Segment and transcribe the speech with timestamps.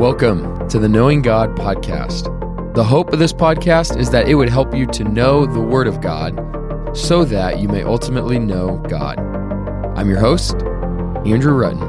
[0.00, 2.24] Welcome to the Knowing God podcast.
[2.72, 5.86] The hope of this podcast is that it would help you to know the Word
[5.86, 9.18] of God so that you may ultimately know God.
[9.98, 10.54] I'm your host,
[11.26, 11.82] Andrew Rutten.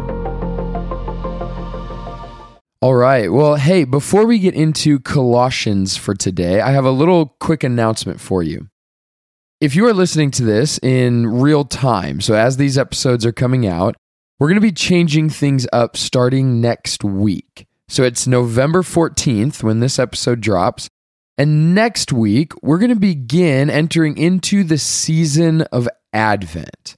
[2.82, 3.32] All right.
[3.32, 8.20] Well, hey, before we get into Colossians for today, I have a little quick announcement
[8.20, 8.68] for you.
[9.62, 13.66] If you are listening to this in real time, so as these episodes are coming
[13.66, 13.96] out,
[14.38, 17.68] we're going to be changing things up starting next week.
[17.92, 20.88] So it's November 14th when this episode drops.
[21.38, 26.96] And next week, we're going to begin entering into the season of Advent.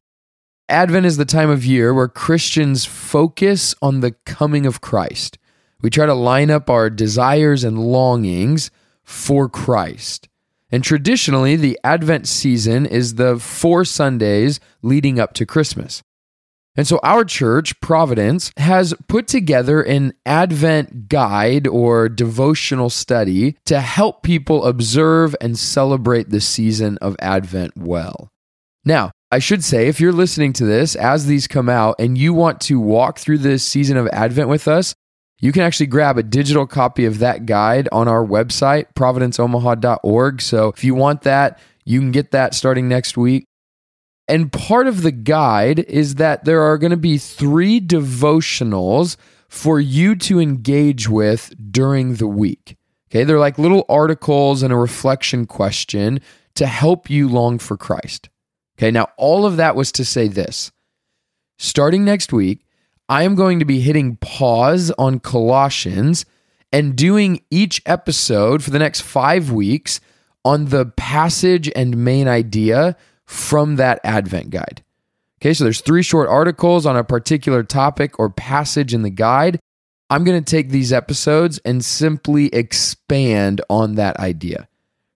[0.69, 5.39] Advent is the time of year where Christians focus on the coming of Christ.
[5.81, 8.69] We try to line up our desires and longings
[9.01, 10.29] for Christ.
[10.71, 16.03] And traditionally, the Advent season is the four Sundays leading up to Christmas.
[16.75, 23.79] And so our church, Providence, has put together an Advent guide or devotional study to
[23.79, 28.29] help people observe and celebrate the season of Advent well.
[28.85, 32.33] Now, I should say, if you're listening to this as these come out and you
[32.33, 34.95] want to walk through this season of Advent with us,
[35.39, 40.41] you can actually grab a digital copy of that guide on our website, providenceomaha.org.
[40.41, 43.45] So if you want that, you can get that starting next week.
[44.27, 49.17] And part of the guide is that there are going to be three devotionals
[49.49, 52.77] for you to engage with during the week.
[53.09, 56.19] Okay, they're like little articles and a reflection question
[56.55, 58.29] to help you long for Christ.
[58.77, 60.71] Okay, now all of that was to say this.
[61.59, 62.65] Starting next week,
[63.07, 66.25] I am going to be hitting pause on Colossians
[66.71, 69.99] and doing each episode for the next five weeks
[70.43, 74.83] on the passage and main idea from that Advent guide.
[75.41, 79.59] Okay, so there's three short articles on a particular topic or passage in the guide.
[80.09, 84.67] I'm going to take these episodes and simply expand on that idea.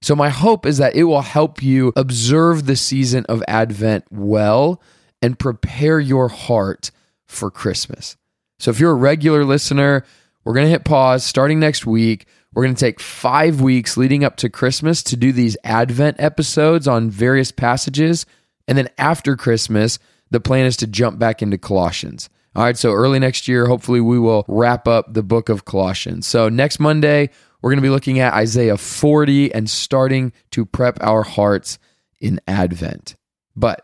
[0.02, 4.82] So, my hope is that it will help you observe the season of Advent well
[5.22, 6.92] and prepare your heart
[7.26, 8.18] for Christmas.
[8.60, 10.06] So, if you're a regular listener,
[10.44, 12.26] we're going to hit pause starting next week.
[12.58, 16.88] We're going to take five weeks leading up to Christmas to do these Advent episodes
[16.88, 18.26] on various passages.
[18.68, 20.00] And then after Christmas,
[20.32, 22.32] the plan is to jump back into Colossians.
[22.56, 26.26] All right, so early next year, hopefully, we will wrap up the book of Colossians.
[26.26, 27.30] So next Monday,
[27.62, 31.78] we're going to be looking at Isaiah 40 and starting to prep our hearts
[32.20, 33.18] in Advent.
[33.56, 33.82] But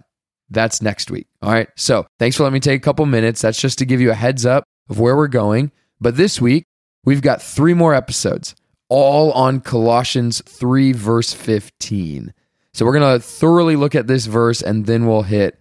[0.49, 1.27] that's next week.
[1.43, 3.39] All right, so thanks for letting me take a couple minutes.
[3.39, 5.71] That's just to give you a heads up of where we're going.
[6.01, 6.65] But this week,
[7.05, 8.55] we've got three more episodes,
[8.93, 12.31] all on Colossians 3, verse 15.
[12.75, 15.59] So we're going to thoroughly look at this verse and then we'll hit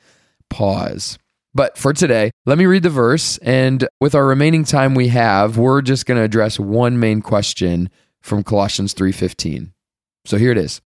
[0.50, 1.18] pause.
[1.54, 3.38] But for today, let me read the verse.
[3.38, 7.88] And with our remaining time we have, we're just going to address one main question
[8.20, 9.72] from Colossians 3:15.
[10.26, 10.82] So here it is.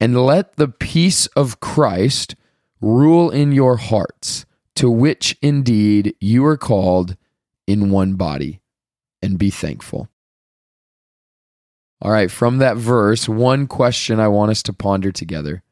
[0.00, 2.36] And let the peace of Christ
[2.80, 4.46] rule in your hearts,
[4.76, 7.16] to which indeed you are called
[7.66, 8.62] in one body,
[9.20, 10.08] and be thankful.
[12.02, 15.62] All right, from that verse, one question I want us to ponder together.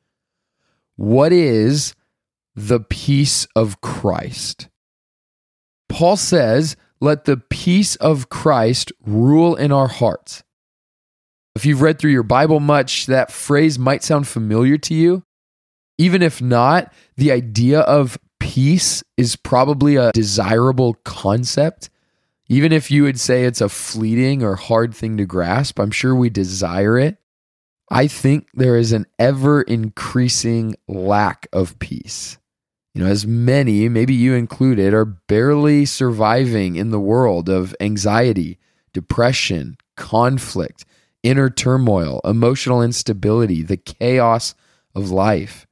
[0.97, 1.95] What is
[2.55, 4.69] the peace of Christ?
[5.89, 10.43] Paul says, let the peace of Christ rule in our hearts.
[11.55, 15.23] If you've read through your Bible much, that phrase might sound familiar to you.
[15.99, 21.91] Even if not, the idea of peace is probably a desirable concept.
[22.49, 26.15] Even if you would say it's a fleeting or hard thing to grasp, I'm sure
[26.15, 27.19] we desire it.
[27.91, 32.39] I think there is an ever increasing lack of peace.
[32.95, 38.59] You know, as many, maybe you included, are barely surviving in the world of anxiety,
[38.93, 40.85] depression, conflict,
[41.23, 44.55] inner turmoil, emotional instability, the chaos
[44.95, 45.67] of life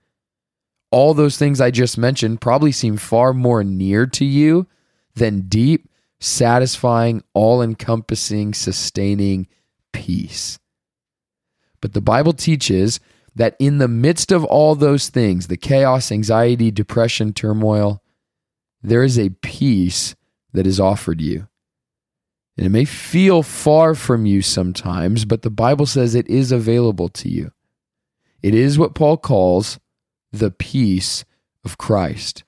[0.93, 4.69] all those things I just mentioned probably seem far more near to you
[5.15, 5.89] than deep,
[6.23, 9.49] satisfying, all encompassing, sustaining
[9.93, 10.59] peace.
[11.81, 13.01] But the Bible teaches
[13.35, 18.03] that in the midst of all those things the chaos, anxiety, depression, turmoil
[18.83, 20.15] there is a peace
[20.53, 21.49] that is offered you.
[22.57, 27.09] And it may feel far from you sometimes, but the Bible says it is available
[27.11, 27.53] to you.
[28.43, 29.79] It is what Paul calls
[30.33, 31.25] the peace
[31.65, 32.45] of Christ.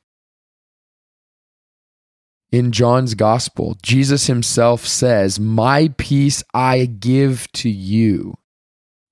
[2.54, 8.38] In John's gospel, Jesus himself says, My peace I give to you.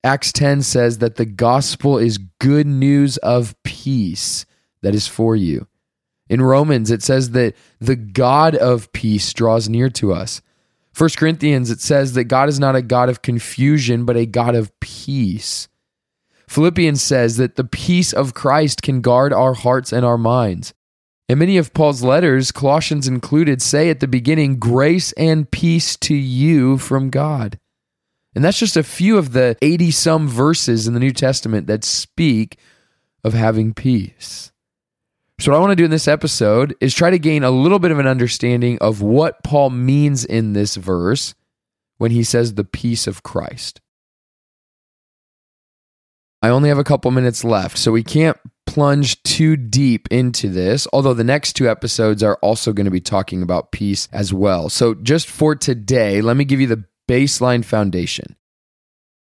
[0.04, 4.46] Acts 10 says that the gospel is good news of peace
[4.82, 5.66] that is for you.
[6.28, 10.40] In Romans, it says that the God of peace draws near to us.
[10.92, 14.54] First Corinthians, it says that God is not a God of confusion, but a God
[14.54, 15.66] of peace.
[16.46, 20.74] Philippians says that the peace of Christ can guard our hearts and our minds.
[21.32, 26.14] And many of Paul's letters, Colossians included, say at the beginning, grace and peace to
[26.14, 27.58] you from God.
[28.34, 31.84] And that's just a few of the 80 some verses in the New Testament that
[31.84, 32.58] speak
[33.24, 34.52] of having peace.
[35.40, 37.78] So, what I want to do in this episode is try to gain a little
[37.78, 41.34] bit of an understanding of what Paul means in this verse
[41.96, 43.80] when he says the peace of Christ.
[46.42, 50.86] I only have a couple minutes left, so we can't plunge too deep into this,
[50.92, 54.68] although the next two episodes are also going to be talking about peace as well.
[54.68, 58.36] So, just for today, let me give you the baseline foundation.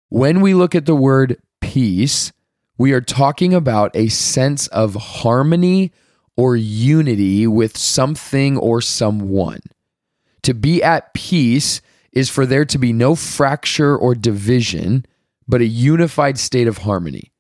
[0.10, 2.32] When we look at the word peace,
[2.78, 5.92] we are talking about a sense of harmony
[6.38, 9.62] or unity with something or someone.
[10.44, 15.06] To be at peace is for there to be no fracture or division
[15.48, 17.32] but a unified state of harmony.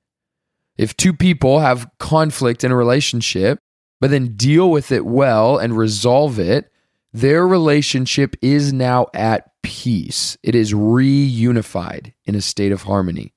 [0.77, 3.59] If two people have conflict in a relationship,
[4.01, 6.71] but then deal with it well and resolve it,
[7.13, 10.37] their relationship is now at peace.
[10.43, 13.33] It is reunified in a state of harmony.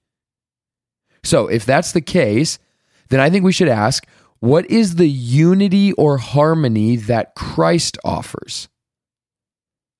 [1.22, 2.58] So, if that's the case,
[3.08, 4.06] then I think we should ask
[4.40, 8.68] what is the unity or harmony that Christ offers?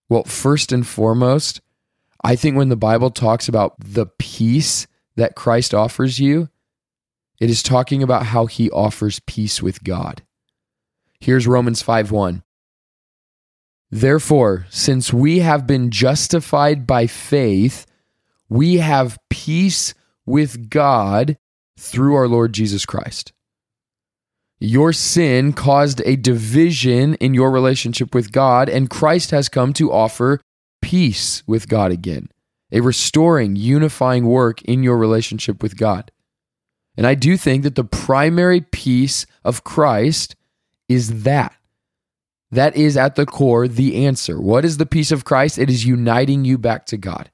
[0.09, 1.61] Well, first and foremost,
[2.23, 4.87] I think when the Bible talks about the peace
[5.17, 6.49] that Christ offers you,
[7.41, 10.23] it is talking about how he offers peace with God.
[11.21, 12.43] Here's Romans 5 1.
[13.91, 17.87] Therefore, since we have been justified by faith,
[18.49, 19.95] we have peace
[20.27, 21.39] with God
[21.79, 23.33] through our Lord Jesus Christ.
[24.61, 29.93] Your sin caused a division in your relationship with God, and Christ has come to
[29.93, 30.41] offer
[30.83, 32.29] peace with God again,
[32.73, 36.11] a restoring, unifying work in your relationship with God.
[36.99, 40.35] And I do think that the primary peace of Christ
[40.89, 41.55] is that.
[42.51, 44.41] That is at the core the answer.
[44.41, 45.59] What is the peace of Christ?
[45.59, 47.31] It is uniting you back to God.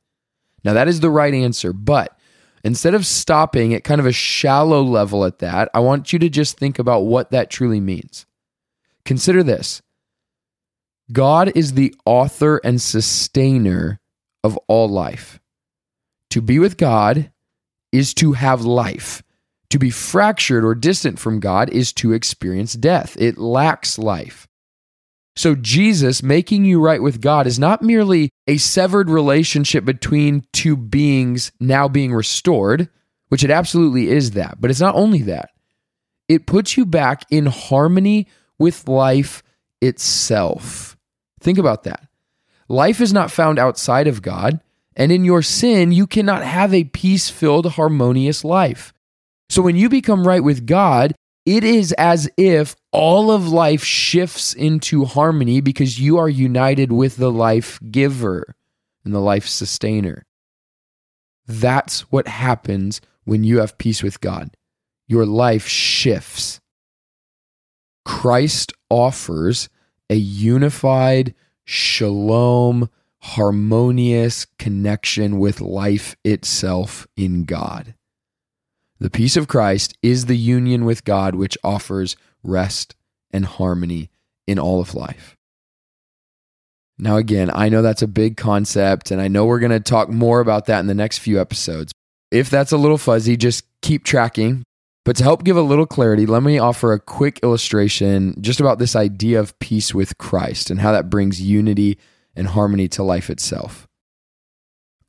[0.64, 2.14] Now, that is the right answer, but
[2.62, 6.28] instead of stopping at kind of a shallow level at that, I want you to
[6.28, 8.26] just think about what that truly means.
[9.06, 9.80] Consider this
[11.10, 13.98] God is the author and sustainer
[14.42, 15.40] of all life.
[16.30, 17.30] To be with God
[17.92, 19.22] is to have life.
[19.70, 23.16] To be fractured or distant from God is to experience death.
[23.18, 24.46] It lacks life.
[25.36, 30.76] So, Jesus making you right with God is not merely a severed relationship between two
[30.76, 32.88] beings now being restored,
[33.28, 35.50] which it absolutely is that, but it's not only that.
[36.28, 38.28] It puts you back in harmony
[38.58, 39.42] with life
[39.80, 40.96] itself.
[41.40, 42.06] Think about that.
[42.68, 44.60] Life is not found outside of God,
[44.96, 48.92] and in your sin, you cannot have a peace filled, harmonious life.
[49.48, 51.14] So when you become right with God,
[51.46, 57.16] it is as if all of life shifts into harmony because you are united with
[57.16, 58.54] the life giver
[59.04, 60.24] and the life sustainer.
[61.46, 64.56] That's what happens when you have peace with God.
[65.06, 66.60] Your life shifts.
[68.06, 69.68] Christ offers
[70.08, 71.34] a unified,
[71.64, 72.88] shalom,
[73.20, 77.94] harmonious connection with life itself in God.
[79.00, 82.94] The peace of Christ is the union with God which offers rest
[83.30, 84.10] and harmony
[84.46, 85.36] in all of life.
[86.96, 90.08] Now, again, I know that's a big concept, and I know we're going to talk
[90.08, 91.92] more about that in the next few episodes.
[92.30, 94.64] If that's a little fuzzy, just keep tracking
[95.04, 98.78] but to help give a little clarity, let me offer a quick illustration just about
[98.78, 101.98] this idea of peace with Christ and how that brings unity
[102.34, 103.86] and harmony to life itself.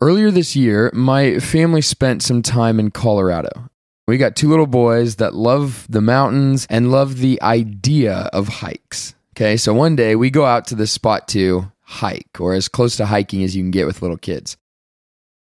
[0.01, 3.69] Earlier this year, my family spent some time in Colorado.
[4.07, 9.15] We got two little boys that love the mountains and love the idea of hikes.
[9.35, 12.95] Okay, so one day we go out to this spot to hike, or as close
[12.97, 14.57] to hiking as you can get with little kids.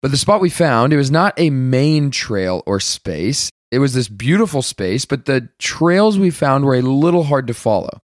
[0.03, 3.51] But the spot we found, it was not a main trail or space.
[3.71, 7.55] It was this beautiful space, but the trails we found were a little hard to
[7.55, 8.01] follow.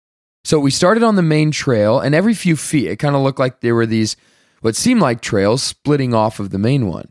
[0.45, 3.39] So we started on the main trail, and every few feet, it kind of looked
[3.39, 4.17] like there were these,
[4.61, 7.11] what seemed like trails splitting off of the main one.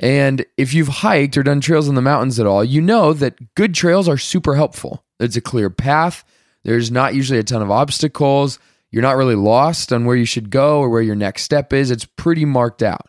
[0.00, 3.54] And if you've hiked or done trails in the mountains at all, you know that
[3.54, 5.04] good trails are super helpful.
[5.20, 6.24] It's a clear path,
[6.64, 8.58] there's not usually a ton of obstacles,
[8.90, 11.90] you're not really lost on where you should go or where your next step is.
[11.90, 13.06] It's pretty marked out.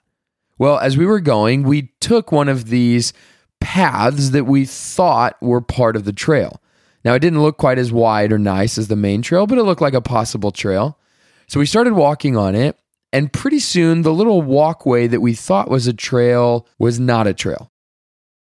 [0.57, 3.13] Well, as we were going, we took one of these
[3.62, 6.62] paths that we thought were part of the trail.
[7.03, 9.63] Now, it didn't look quite as wide or nice as the main trail, but it
[9.63, 11.00] looked like a possible trail.
[11.48, 12.77] So we started walking on it,
[13.13, 17.33] And pretty soon, the little walkway that we thought was a trail was not a
[17.33, 17.69] trail.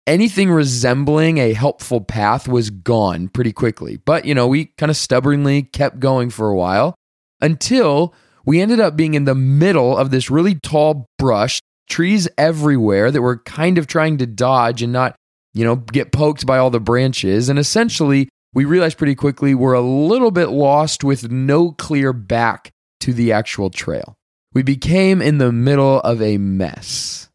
[0.07, 3.97] Anything resembling a helpful path was gone pretty quickly.
[3.97, 6.95] But, you know, we kind of stubbornly kept going for a while
[7.41, 8.13] until
[8.45, 13.21] we ended up being in the middle of this really tall brush, trees everywhere that
[13.21, 15.15] were kind of trying to dodge and not,
[15.53, 17.47] you know, get poked by all the branches.
[17.47, 22.71] And essentially, we realized pretty quickly we're a little bit lost with no clear back
[23.01, 24.15] to the actual trail.
[24.53, 27.29] We became in the middle of a mess.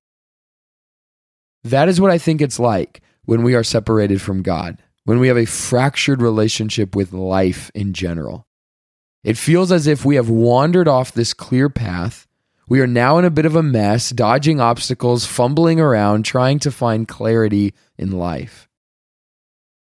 [1.64, 5.28] That is what I think it's like when we are separated from God, when we
[5.28, 8.46] have a fractured relationship with life in general.
[9.24, 12.26] It feels as if we have wandered off this clear path.
[12.68, 16.70] We are now in a bit of a mess, dodging obstacles, fumbling around, trying to
[16.70, 18.68] find clarity in life.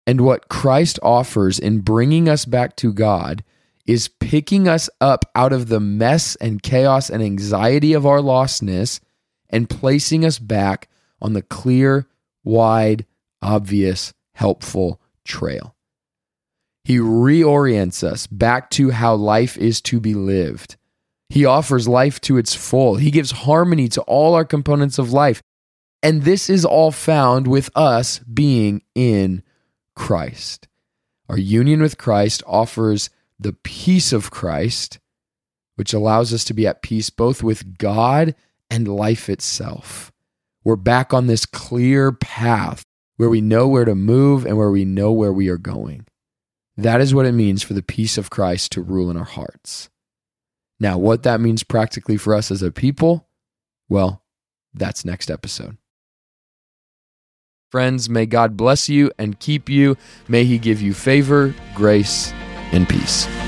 [0.07, 3.45] And what Christ offers in bringing us back to God
[3.87, 9.00] is picking us up out of the mess and chaos and anxiety of our lostness
[9.49, 10.88] and placing us back
[11.23, 12.09] on the clear,
[12.45, 13.07] wide,
[13.40, 15.75] obvious, helpful trail.
[16.85, 20.76] He reorients us back to how life is to be lived.
[21.28, 22.97] He offers life to its full.
[22.97, 25.43] He gives harmony to all our components of life.
[26.02, 29.43] And this is all found with us being in
[29.97, 30.69] Christ.
[31.28, 34.99] Our union with Christ offers the peace of Christ,
[35.76, 38.35] which allows us to be at peace both with God
[38.71, 40.12] and life itself.
[40.64, 42.85] We're back on this clear path
[43.16, 46.07] where we know where to move and where we know where we are going.
[46.76, 49.88] That is what it means for the peace of Christ to rule in our hearts.
[50.78, 53.28] Now, what that means practically for us as a people,
[53.88, 54.23] well,
[54.75, 55.78] that's next episode.
[57.71, 59.97] Friends, may God bless you and keep you.
[60.28, 62.33] May He give you favor, grace,
[62.76, 63.45] and peace.